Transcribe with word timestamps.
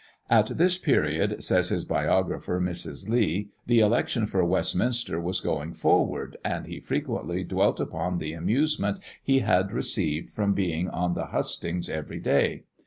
"At 0.31 0.57
this 0.57 0.79
period," 0.79 1.43
says 1.43 1.69
his 1.69 1.85
biographer, 1.85 2.59
Mrs. 2.59 3.07
Lee, 3.07 3.51
"the 3.67 3.81
election 3.81 4.25
for 4.25 4.43
Westminster 4.43 5.21
was 5.21 5.39
going 5.39 5.73
forward, 5.73 6.37
and 6.43 6.65
he 6.65 6.79
frequently 6.79 7.43
dwelt 7.43 7.79
upon 7.79 8.17
the 8.17 8.33
amusement 8.33 8.97
he 9.21 9.41
had 9.41 9.71
received 9.71 10.31
from 10.31 10.55
being 10.55 10.89
on 10.89 11.13
the 11.13 11.27
hustings 11.27 11.87
every 11.87 12.19
day. 12.19 12.63